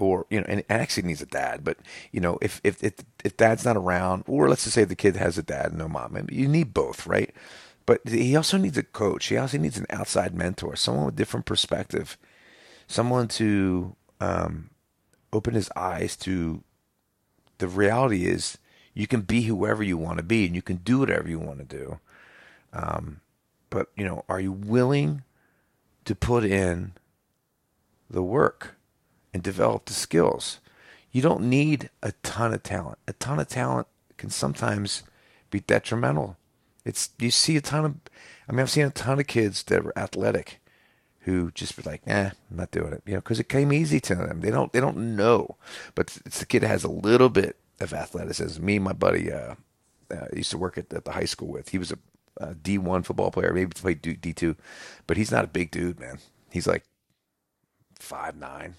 or 0.00 0.26
you 0.30 0.40
know, 0.40 0.46
and 0.48 0.64
actually 0.68 1.06
needs 1.06 1.22
a 1.22 1.26
dad. 1.26 1.62
But 1.64 1.78
you 2.12 2.20
know, 2.20 2.38
if 2.40 2.60
if 2.64 2.82
if, 2.82 2.94
if 3.24 3.36
dad's 3.36 3.64
not 3.64 3.76
around, 3.76 4.24
or 4.26 4.48
let's 4.48 4.64
just 4.64 4.74
say 4.74 4.84
the 4.84 4.96
kid 4.96 5.16
has 5.16 5.38
a 5.38 5.42
dad 5.42 5.66
and 5.66 5.78
no 5.78 5.88
mom, 5.88 6.26
you 6.30 6.48
need 6.48 6.74
both, 6.74 7.06
right? 7.06 7.34
But 7.86 8.00
he 8.06 8.36
also 8.36 8.56
needs 8.56 8.78
a 8.78 8.82
coach. 8.82 9.26
He 9.26 9.36
also 9.36 9.58
needs 9.58 9.78
an 9.78 9.86
outside 9.90 10.34
mentor, 10.34 10.76
someone 10.76 11.06
with 11.06 11.16
different 11.16 11.46
perspective, 11.46 12.16
someone 12.86 13.28
to 13.28 13.96
um, 14.20 14.70
open 15.32 15.54
his 15.54 15.70
eyes 15.76 16.16
to 16.18 16.62
the 17.58 17.68
reality 17.68 18.26
is 18.26 18.58
you 18.94 19.06
can 19.06 19.20
be 19.20 19.42
whoever 19.42 19.82
you 19.82 19.96
want 19.96 20.18
to 20.18 20.24
be 20.24 20.46
and 20.46 20.54
you 20.54 20.62
can 20.62 20.76
do 20.76 20.98
whatever 20.98 21.28
you 21.28 21.38
want 21.38 21.58
to 21.58 21.64
do. 21.64 22.00
Um, 22.72 23.20
but 23.70 23.88
you 23.96 24.04
know, 24.04 24.24
are 24.28 24.40
you 24.40 24.52
willing 24.52 25.22
to 26.04 26.14
put 26.14 26.44
in 26.44 26.92
the 28.08 28.22
work 28.22 28.76
and 29.32 29.42
develop 29.42 29.86
the 29.86 29.94
skills? 29.94 30.60
You 31.12 31.22
don't 31.22 31.48
need 31.48 31.90
a 32.02 32.12
ton 32.22 32.54
of 32.54 32.62
talent. 32.62 32.98
A 33.08 33.12
ton 33.14 33.40
of 33.40 33.48
talent 33.48 33.88
can 34.16 34.30
sometimes 34.30 35.02
be 35.50 35.60
detrimental 35.60 36.36
it's 36.84 37.10
you 37.18 37.30
see 37.30 37.56
a 37.56 37.60
ton 37.60 37.84
of, 37.84 37.94
I 38.48 38.52
mean, 38.52 38.60
I've 38.60 38.70
seen 38.70 38.86
a 38.86 38.90
ton 38.90 39.20
of 39.20 39.26
kids 39.26 39.62
that 39.64 39.84
were 39.84 39.96
athletic, 39.96 40.60
who 41.20 41.50
just 41.50 41.76
be 41.76 41.82
like, 41.82 42.06
"Nah, 42.06 42.30
I'm 42.50 42.56
not 42.56 42.70
doing 42.70 42.92
it," 42.92 43.02
you 43.06 43.14
know, 43.14 43.20
because 43.20 43.40
it 43.40 43.48
came 43.48 43.72
easy 43.72 44.00
to 44.00 44.14
them. 44.14 44.40
They 44.40 44.50
don't 44.50 44.72
they 44.72 44.80
don't 44.80 45.16
know, 45.16 45.56
but 45.94 46.18
it's 46.24 46.40
the 46.40 46.46
kid 46.46 46.60
that 46.60 46.68
has 46.68 46.84
a 46.84 46.90
little 46.90 47.28
bit 47.28 47.56
of 47.80 47.92
athleticism. 47.92 48.64
Me, 48.64 48.76
and 48.76 48.84
my 48.84 48.92
buddy, 48.92 49.30
uh, 49.30 49.54
uh, 50.10 50.26
used 50.34 50.50
to 50.50 50.58
work 50.58 50.78
at, 50.78 50.92
at 50.92 51.04
the 51.04 51.12
high 51.12 51.26
school 51.26 51.48
with. 51.48 51.70
He 51.70 51.78
was 51.78 51.92
a 51.92 51.98
a 52.36 52.54
D1 52.54 53.04
football 53.04 53.30
player, 53.30 53.52
maybe 53.52 53.72
played 53.74 54.02
D2, 54.02 54.56
but 55.06 55.18
he's 55.18 55.30
not 55.30 55.44
a 55.44 55.48
big 55.48 55.70
dude, 55.70 56.00
man. 56.00 56.20
He's 56.50 56.66
like 56.66 56.84
five 57.98 58.36
nine, 58.36 58.76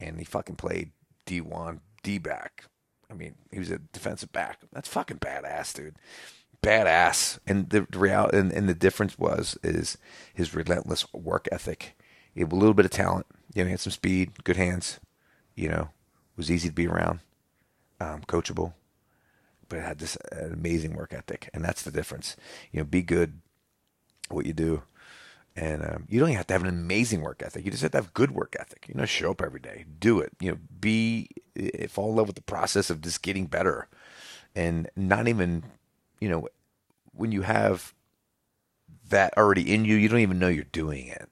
and 0.00 0.18
he 0.18 0.24
fucking 0.24 0.56
played 0.56 0.92
D1, 1.26 1.80
D 2.02 2.18
back. 2.18 2.64
I 3.10 3.14
mean, 3.14 3.34
he 3.50 3.58
was 3.58 3.70
a 3.70 3.78
defensive 3.78 4.32
back. 4.32 4.60
That's 4.72 4.88
fucking 4.88 5.18
badass, 5.18 5.74
dude 5.74 5.96
badass. 6.64 7.38
And 7.46 7.70
the 7.70 7.86
real 7.94 8.28
and, 8.32 8.52
and 8.52 8.68
the 8.68 8.74
difference 8.74 9.18
was 9.18 9.58
is 9.62 9.98
his 10.32 10.54
relentless 10.54 11.12
work 11.12 11.48
ethic. 11.52 11.96
He 12.32 12.40
had 12.40 12.52
a 12.52 12.56
little 12.56 12.74
bit 12.74 12.86
of 12.86 12.90
talent. 12.90 13.26
You 13.54 13.62
know, 13.62 13.66
he 13.66 13.72
had 13.72 13.80
some 13.80 13.92
speed, 13.92 14.44
good 14.44 14.56
hands. 14.56 14.98
You 15.54 15.68
know, 15.68 15.90
was 16.36 16.50
easy 16.50 16.68
to 16.68 16.74
be 16.74 16.88
around, 16.88 17.20
um, 18.00 18.22
coachable, 18.22 18.72
but 19.68 19.78
had 19.80 20.00
this 20.00 20.16
uh, 20.32 20.46
amazing 20.46 20.94
work 20.94 21.12
ethic, 21.12 21.48
and 21.54 21.64
that's 21.64 21.82
the 21.82 21.92
difference. 21.92 22.36
You 22.72 22.80
know, 22.80 22.84
be 22.84 23.02
good 23.02 23.40
what 24.30 24.46
you 24.46 24.52
do, 24.52 24.82
and 25.56 25.82
um, 25.84 26.06
you 26.08 26.20
don't 26.20 26.30
have 26.32 26.46
to 26.48 26.54
have 26.54 26.62
an 26.62 26.68
amazing 26.68 27.22
work 27.22 27.42
ethic. 27.44 27.64
You 27.64 27.70
just 27.70 27.82
have 27.82 27.92
to 27.92 27.98
have 27.98 28.14
good 28.14 28.32
work 28.32 28.56
ethic. 28.58 28.86
You 28.88 28.94
know, 28.94 29.04
show 29.04 29.30
up 29.30 29.42
every 29.42 29.60
day, 29.60 29.84
do 29.98 30.20
it. 30.20 30.32
You 30.40 30.52
know, 30.52 30.58
be 30.80 31.28
fall 31.88 32.10
in 32.10 32.16
love 32.16 32.26
with 32.26 32.36
the 32.36 32.42
process 32.42 32.90
of 32.90 33.00
just 33.00 33.22
getting 33.22 33.46
better, 33.46 33.88
and 34.54 34.88
not 34.96 35.28
even 35.28 35.64
you 36.20 36.28
know, 36.28 36.48
when 37.12 37.32
you 37.32 37.42
have 37.42 37.92
that 39.10 39.36
already 39.36 39.72
in 39.72 39.84
you, 39.84 39.96
you 39.96 40.08
don't 40.08 40.20
even 40.20 40.38
know 40.38 40.48
you're 40.48 40.64
doing 40.64 41.06
it. 41.06 41.28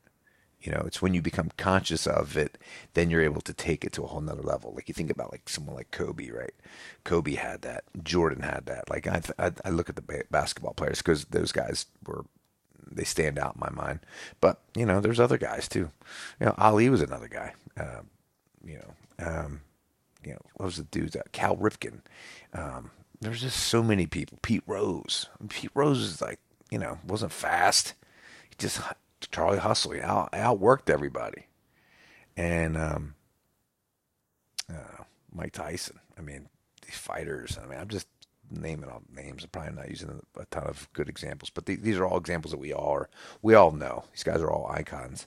You 0.60 0.70
know, 0.70 0.82
it's 0.86 1.02
when 1.02 1.12
you 1.14 1.22
become 1.22 1.50
conscious 1.56 2.06
of 2.06 2.36
it, 2.36 2.56
then 2.94 3.10
you're 3.10 3.22
able 3.22 3.40
to 3.40 3.54
take 3.54 3.84
it 3.84 3.92
to 3.94 4.04
a 4.04 4.06
whole 4.06 4.20
nother 4.20 4.42
level. 4.42 4.72
Like 4.74 4.88
you 4.88 4.94
think 4.94 5.10
about 5.10 5.32
like 5.32 5.48
someone 5.48 5.74
like 5.74 5.90
Kobe, 5.90 6.28
right? 6.28 6.54
Kobe 7.04 7.34
had 7.34 7.62
that. 7.62 7.84
Jordan 8.04 8.42
had 8.42 8.66
that. 8.66 8.88
Like 8.88 9.06
I, 9.06 9.22
I, 9.38 9.52
I 9.64 9.70
look 9.70 9.88
at 9.88 9.96
the 9.96 10.24
basketball 10.30 10.74
players 10.74 10.98
because 10.98 11.24
those 11.24 11.50
guys 11.50 11.86
were, 12.06 12.24
they 12.90 13.04
stand 13.04 13.38
out 13.38 13.54
in 13.54 13.60
my 13.60 13.70
mind. 13.70 14.00
But 14.40 14.60
you 14.76 14.86
know, 14.86 15.00
there's 15.00 15.20
other 15.20 15.38
guys 15.38 15.68
too. 15.68 15.90
You 16.40 16.46
know, 16.46 16.54
Ali 16.58 16.88
was 16.88 17.02
another 17.02 17.28
guy. 17.28 17.54
Uh, 17.78 18.02
you 18.64 18.78
know, 18.78 19.26
um, 19.26 19.60
you 20.24 20.32
know, 20.32 20.40
what 20.54 20.66
was 20.66 20.76
the 20.76 20.84
dude? 20.84 21.16
Uh, 21.16 21.22
Cal 21.32 21.56
Ripken. 21.56 22.00
Um, 22.52 22.90
there's 23.20 23.40
just 23.40 23.58
so 23.58 23.82
many 23.82 24.06
people. 24.06 24.38
Pete 24.42 24.64
Rose. 24.66 25.28
Pete 25.48 25.70
Rose 25.74 26.00
is 26.00 26.20
like, 26.20 26.40
you 26.70 26.78
know, 26.78 26.98
wasn't 27.06 27.32
fast. 27.32 27.94
He 28.48 28.56
just 28.58 28.80
Charlie 29.30 29.58
Hustle. 29.58 29.92
He 29.92 30.00
out, 30.00 30.32
outworked 30.32 30.90
everybody. 30.90 31.46
And 32.36 32.76
um, 32.76 33.14
uh, 34.68 35.04
Mike 35.32 35.52
Tyson. 35.52 36.00
I 36.18 36.20
mean, 36.20 36.48
these 36.84 36.96
fighters. 36.96 37.58
I 37.62 37.66
mean, 37.66 37.78
I'm 37.78 37.88
just 37.88 38.08
naming 38.52 38.90
all 38.90 39.02
names. 39.14 39.44
I'm 39.44 39.50
probably 39.50 39.75
not 39.75 39.90
using 39.90 40.23
a 40.38 40.44
ton 40.47 40.64
of 40.64 40.88
good 40.92 41.09
examples, 41.09 41.50
but 41.50 41.66
the, 41.66 41.76
these 41.76 41.99
are 41.99 42.06
all 42.06 42.18
examples 42.18 42.52
that 42.52 42.61
we 42.61 42.73
all 42.73 42.92
are. 42.92 43.09
We 43.40 43.54
all 43.54 43.73
know. 43.73 44.04
These 44.12 44.25
guys 44.25 44.40
are 44.40 44.50
all 44.50 44.71
icons. 44.71 45.26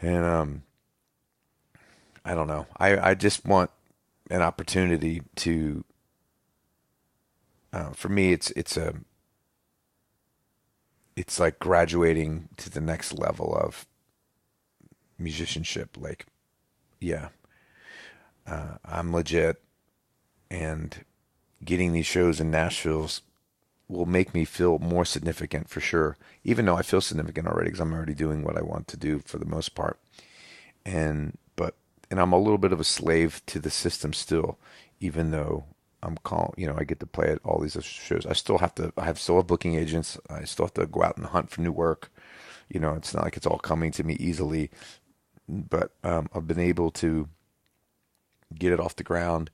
And 0.00 0.24
um, 0.24 0.62
I 2.24 2.34
don't 2.34 2.48
know. 2.48 2.66
I 2.76 3.10
I 3.10 3.14
just 3.14 3.44
want 3.44 3.70
an 4.30 4.42
opportunity 4.42 5.22
to 5.36 5.84
uh, 7.76 7.90
for 7.90 8.08
me, 8.08 8.32
it's 8.32 8.50
it's 8.52 8.78
a 8.78 8.94
it's 11.14 11.38
like 11.38 11.58
graduating 11.58 12.48
to 12.56 12.70
the 12.70 12.80
next 12.80 13.12
level 13.12 13.54
of 13.54 13.86
musicianship. 15.18 15.96
Like, 15.98 16.24
yeah, 17.00 17.28
uh, 18.46 18.78
I'm 18.82 19.12
legit, 19.12 19.62
and 20.50 21.04
getting 21.66 21.92
these 21.92 22.06
shows 22.06 22.40
in 22.40 22.50
Nashville 22.50 23.10
will 23.88 24.06
make 24.06 24.32
me 24.32 24.44
feel 24.44 24.78
more 24.78 25.04
significant 25.04 25.68
for 25.68 25.80
sure. 25.80 26.16
Even 26.44 26.64
though 26.64 26.76
I 26.76 26.82
feel 26.82 27.02
significant 27.02 27.46
already, 27.46 27.68
because 27.68 27.80
I'm 27.80 27.92
already 27.92 28.14
doing 28.14 28.42
what 28.42 28.56
I 28.56 28.62
want 28.62 28.88
to 28.88 28.96
do 28.96 29.18
for 29.18 29.38
the 29.38 29.44
most 29.44 29.74
part, 29.74 30.00
and 30.84 31.36
but 31.56 31.74
and 32.10 32.18
I'm 32.18 32.32
a 32.32 32.38
little 32.38 32.58
bit 32.58 32.72
of 32.72 32.80
a 32.80 32.84
slave 32.84 33.42
to 33.46 33.58
the 33.58 33.70
system 33.70 34.14
still, 34.14 34.58
even 35.00 35.30
though 35.30 35.66
I'm 36.02 36.16
calling, 36.18 36.54
you 36.56 36.66
know, 36.66 36.76
I 36.78 36.84
get 36.84 37.00
to 37.00 37.06
play 37.06 37.28
at 37.28 37.40
all 37.44 37.58
these 37.58 37.82
shows. 37.82 38.26
I 38.26 38.32
still 38.32 38.58
have 38.58 38.74
to, 38.76 38.92
I 38.96 39.04
have 39.04 39.18
still 39.18 39.36
have 39.36 39.46
booking 39.46 39.74
agents. 39.74 40.18
I 40.30 40.44
still 40.44 40.66
have 40.66 40.74
to 40.74 40.86
go 40.86 41.02
out 41.02 41.16
and 41.16 41.26
hunt 41.26 41.50
for 41.50 41.60
new 41.62 41.72
work. 41.72 42.12
You 42.68 42.80
know, 42.80 42.94
it's 42.94 43.14
not 43.14 43.24
like 43.24 43.36
it's 43.36 43.46
all 43.46 43.58
coming 43.58 43.90
to 43.92 44.04
me 44.04 44.14
easily, 44.14 44.70
but 45.48 45.92
um, 46.04 46.28
I've 46.34 46.46
been 46.46 46.60
able 46.60 46.90
to 46.92 47.28
get 48.54 48.72
it 48.72 48.80
off 48.80 48.96
the 48.96 49.04
ground, 49.04 49.50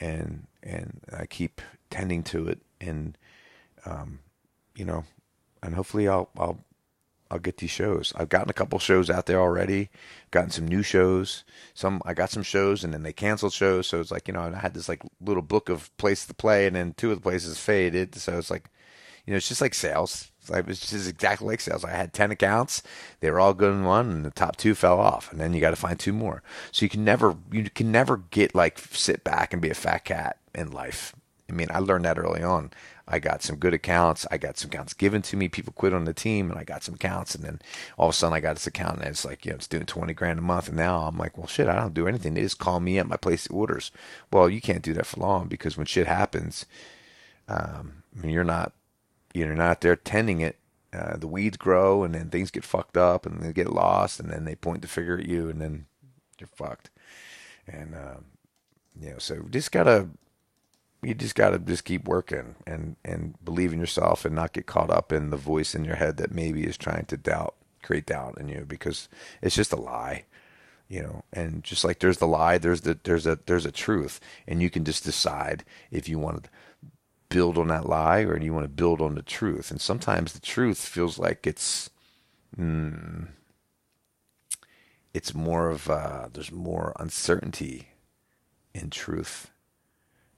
and 0.00 0.46
and 0.62 1.00
I 1.16 1.26
keep 1.26 1.60
tending 1.90 2.22
to 2.24 2.48
it, 2.48 2.60
and 2.80 3.16
um, 3.84 4.20
you 4.74 4.84
know, 4.84 5.04
and 5.62 5.74
hopefully 5.74 6.08
I'll 6.08 6.30
I'll 6.38 6.58
I'll 7.32 7.38
get 7.38 7.56
these 7.56 7.70
shows. 7.70 8.12
I've 8.14 8.28
gotten 8.28 8.50
a 8.50 8.52
couple 8.52 8.78
shows 8.78 9.08
out 9.08 9.24
there 9.24 9.40
already, 9.40 9.88
gotten 10.30 10.50
some 10.50 10.68
new 10.68 10.82
shows. 10.82 11.44
Some 11.72 12.02
I 12.04 12.12
got 12.12 12.28
some 12.28 12.42
shows 12.42 12.84
and 12.84 12.92
then 12.92 13.04
they 13.04 13.14
canceled 13.14 13.54
shows. 13.54 13.86
So 13.86 14.00
it's 14.00 14.10
like, 14.10 14.28
you 14.28 14.34
know, 14.34 14.42
I 14.42 14.58
had 14.58 14.74
this 14.74 14.86
like 14.86 15.02
little 15.18 15.42
book 15.42 15.70
of 15.70 15.96
places 15.96 16.26
to 16.26 16.34
play 16.34 16.66
and 16.66 16.76
then 16.76 16.92
two 16.94 17.10
of 17.10 17.16
the 17.16 17.22
places 17.22 17.58
faded. 17.58 18.14
So 18.16 18.36
it's 18.36 18.50
like, 18.50 18.66
you 19.26 19.30
know, 19.30 19.38
it's 19.38 19.48
just 19.48 19.62
like 19.62 19.72
sales. 19.72 20.30
It's 20.40 20.50
like 20.50 20.68
it's 20.68 20.90
just 20.90 21.08
exactly 21.08 21.48
like 21.48 21.60
sales. 21.60 21.86
I 21.86 21.92
had 21.92 22.12
ten 22.12 22.32
accounts, 22.32 22.82
they 23.20 23.30
were 23.30 23.40
all 23.40 23.54
good 23.54 23.72
in 23.72 23.84
one, 23.84 24.10
and 24.10 24.24
the 24.26 24.30
top 24.30 24.56
two 24.56 24.74
fell 24.74 25.00
off, 25.00 25.32
and 25.32 25.40
then 25.40 25.54
you 25.54 25.60
got 25.60 25.70
to 25.70 25.76
find 25.76 25.98
two 25.98 26.12
more. 26.12 26.42
So 26.70 26.84
you 26.84 26.90
can 26.90 27.04
never, 27.04 27.36
you 27.50 27.70
can 27.70 27.90
never 27.90 28.18
get 28.18 28.54
like 28.54 28.78
sit 28.78 29.24
back 29.24 29.52
and 29.52 29.62
be 29.62 29.70
a 29.70 29.74
fat 29.74 30.04
cat 30.04 30.36
in 30.54 30.70
life. 30.70 31.14
I 31.48 31.54
mean, 31.54 31.68
I 31.70 31.80
learned 31.80 32.04
that 32.06 32.18
early 32.18 32.42
on. 32.42 32.70
I 33.06 33.18
got 33.18 33.42
some 33.42 33.56
good 33.56 33.74
accounts. 33.74 34.26
I 34.30 34.38
got 34.38 34.56
some 34.56 34.70
accounts 34.70 34.94
given 34.94 35.20
to 35.22 35.36
me. 35.36 35.48
People 35.48 35.74
quit 35.74 35.92
on 35.92 36.04
the 36.04 36.14
team, 36.14 36.50
and 36.50 36.58
I 36.58 36.64
got 36.64 36.82
some 36.82 36.94
accounts. 36.94 37.34
And 37.34 37.44
then 37.44 37.60
all 37.98 38.08
of 38.08 38.14
a 38.14 38.16
sudden, 38.16 38.34
I 38.34 38.40
got 38.40 38.54
this 38.54 38.66
account, 38.66 39.00
and 39.00 39.08
it's 39.08 39.24
like, 39.24 39.44
you 39.44 39.50
know, 39.50 39.56
it's 39.56 39.66
doing 39.66 39.84
twenty 39.84 40.14
grand 40.14 40.38
a 40.38 40.42
month. 40.42 40.68
And 40.68 40.76
now 40.76 41.00
I'm 41.00 41.18
like, 41.18 41.36
well, 41.36 41.46
shit, 41.46 41.68
I 41.68 41.74
don't 41.74 41.92
do 41.92 42.06
anything. 42.06 42.34
They 42.34 42.42
just 42.42 42.58
call 42.58 42.80
me 42.80 42.98
up, 42.98 43.06
my 43.06 43.16
place 43.16 43.46
orders. 43.48 43.90
Well, 44.32 44.48
you 44.48 44.60
can't 44.60 44.82
do 44.82 44.94
that 44.94 45.06
for 45.06 45.20
long 45.20 45.48
because 45.48 45.76
when 45.76 45.86
shit 45.86 46.06
happens, 46.06 46.64
um, 47.48 48.04
you're 48.24 48.44
not, 48.44 48.72
you're 49.34 49.54
not 49.54 49.82
there 49.82 49.96
tending 49.96 50.40
it. 50.40 50.56
Uh, 50.92 51.16
the 51.16 51.26
weeds 51.26 51.56
grow, 51.56 52.04
and 52.04 52.14
then 52.14 52.30
things 52.30 52.50
get 52.50 52.64
fucked 52.64 52.96
up, 52.96 53.26
and 53.26 53.42
they 53.42 53.52
get 53.52 53.72
lost, 53.72 54.20
and 54.20 54.30
then 54.30 54.44
they 54.44 54.54
point 54.54 54.80
the 54.80 54.88
finger 54.88 55.18
at 55.18 55.26
you, 55.26 55.48
and 55.48 55.60
then 55.60 55.86
you're 56.38 56.48
fucked. 56.48 56.88
And 57.66 57.94
um, 57.94 58.24
you 58.98 59.10
know, 59.10 59.18
so 59.18 59.42
just 59.50 59.72
gotta 59.72 60.08
you 61.02 61.14
just 61.14 61.34
got 61.34 61.50
to 61.50 61.58
just 61.58 61.84
keep 61.84 62.06
working 62.06 62.54
and 62.66 62.96
and 63.04 63.34
believe 63.44 63.72
in 63.72 63.80
yourself 63.80 64.24
and 64.24 64.34
not 64.34 64.52
get 64.52 64.66
caught 64.66 64.90
up 64.90 65.12
in 65.12 65.30
the 65.30 65.36
voice 65.36 65.74
in 65.74 65.84
your 65.84 65.96
head 65.96 66.16
that 66.16 66.32
maybe 66.32 66.64
is 66.64 66.76
trying 66.76 67.04
to 67.06 67.16
doubt 67.16 67.54
create 67.82 68.06
doubt 68.06 68.38
in 68.38 68.48
you 68.48 68.64
because 68.66 69.08
it's 69.40 69.56
just 69.56 69.72
a 69.72 69.76
lie 69.76 70.24
you 70.88 71.02
know 71.02 71.24
and 71.32 71.64
just 71.64 71.84
like 71.84 71.98
there's 71.98 72.18
the 72.18 72.26
lie 72.26 72.58
there's 72.58 72.82
the 72.82 72.98
there's 73.04 73.26
a 73.26 73.38
there's 73.46 73.66
a 73.66 73.72
truth 73.72 74.20
and 74.46 74.62
you 74.62 74.70
can 74.70 74.84
just 74.84 75.04
decide 75.04 75.64
if 75.90 76.08
you 76.08 76.18
want 76.18 76.44
to 76.44 76.50
build 77.28 77.58
on 77.58 77.68
that 77.68 77.88
lie 77.88 78.20
or 78.20 78.38
you 78.38 78.52
want 78.52 78.64
to 78.64 78.68
build 78.68 79.00
on 79.00 79.14
the 79.14 79.22
truth 79.22 79.70
and 79.70 79.80
sometimes 79.80 80.32
the 80.32 80.40
truth 80.40 80.78
feels 80.78 81.18
like 81.18 81.46
it's 81.46 81.90
mm, 82.56 83.26
it's 85.14 85.34
more 85.34 85.70
of 85.70 85.90
uh, 85.90 86.28
there's 86.32 86.52
more 86.52 86.94
uncertainty 86.98 87.88
in 88.74 88.90
truth. 88.90 89.51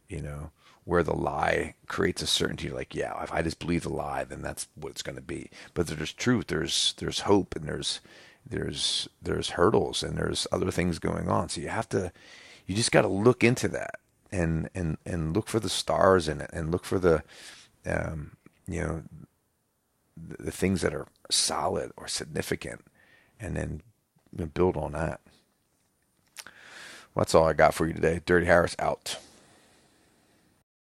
You 0.09 0.21
know, 0.23 0.51
where 0.85 1.03
the 1.03 1.15
lie 1.17 1.75
creates 1.87 2.23
a 2.23 2.27
certainty, 2.27 2.69
like 2.69 2.95
yeah, 2.95 3.23
if 3.23 3.33
I 3.33 3.43
just 3.43 3.59
believe 3.59 3.83
the 3.83 3.89
lie, 3.89 4.25
then 4.25 4.43
that's 4.43 4.69
what 4.75 4.91
it's 4.91 5.03
going 5.03 5.17
to 5.17 5.23
be. 5.23 5.51
But 5.73 5.87
there's 5.87 6.13
truth, 6.13 6.49
there's 6.49 6.95
there's 6.99 7.21
hope, 7.21 7.57
and 7.57 7.67
there's 7.67 8.01
there's 8.49 9.09
there's 9.23 9.51
hurdles, 9.51 10.03
and 10.03 10.17
there's 10.17 10.47
other 10.53 10.71
things 10.71 10.99
going 10.99 11.29
on. 11.29 11.49
So 11.49 11.61
you 11.61 11.69
have 11.69 11.89
to, 11.91 12.13
you 12.67 12.75
just 12.75 12.93
got 12.93 13.03
to 13.03 13.09
look 13.09 13.43
into 13.43 13.69
that 13.69 14.01
and 14.31 14.69
and 14.75 14.99
and 15.07 15.35
look 15.35 15.49
for 15.49 15.61
the 15.61 15.71
stars 15.71 16.29
in 16.29 16.41
it, 16.41 16.51
and 16.53 16.71
look 16.71 16.85
for 16.85 16.99
the, 16.99 17.23
um, 17.87 18.33
you 18.67 18.83
know, 18.83 19.03
the, 20.17 20.45
the 20.45 20.53
things 20.53 20.83
that 20.83 20.95
are 20.95 21.07
solid 21.31 21.93
or 21.97 22.07
significant, 22.09 22.85
and 23.41 23.57
then 23.57 23.83
build 24.53 24.77
on 24.77 24.93
that. 24.93 25.21
Well, 27.15 27.23
that's 27.23 27.35
all 27.35 27.47
I 27.47 27.55
got 27.55 27.73
for 27.75 27.87
you 27.87 27.95
today. 27.95 28.21
Dirty 28.27 28.47
Harris 28.47 28.77
out. 28.79 29.19